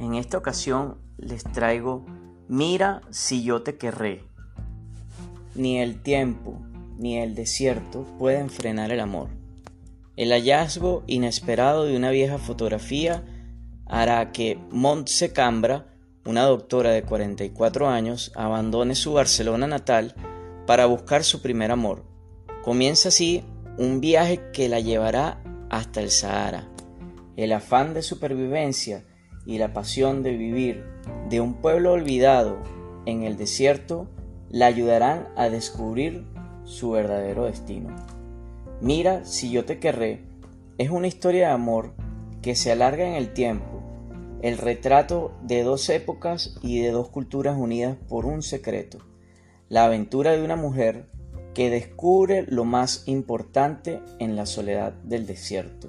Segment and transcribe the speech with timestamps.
[0.00, 2.04] En esta ocasión les traigo
[2.48, 4.22] Mira si yo te querré.
[5.54, 6.60] Ni el tiempo
[6.98, 9.30] ni el desierto pueden frenar el amor.
[10.16, 13.24] El hallazgo inesperado de una vieja fotografía
[13.86, 15.94] hará que Montse Cambra,
[16.24, 20.14] una doctora de 44 años, abandone su Barcelona natal
[20.66, 22.04] para buscar su primer amor.
[22.62, 23.44] Comienza así
[23.78, 26.68] un viaje que la llevará hasta el Sahara.
[27.36, 29.04] El afán de supervivencia
[29.46, 30.84] y la pasión de vivir
[31.30, 32.58] de un pueblo olvidado
[33.06, 34.08] en el desierto
[34.50, 36.24] la ayudarán a descubrir
[36.64, 37.94] su verdadero destino.
[38.80, 40.20] Mira si yo te querré
[40.78, 41.92] es una historia de amor
[42.42, 43.82] que se alarga en el tiempo,
[44.42, 48.98] el retrato de dos épocas y de dos culturas unidas por un secreto,
[49.68, 51.06] la aventura de una mujer
[51.54, 55.88] que descubre lo más importante en la soledad del desierto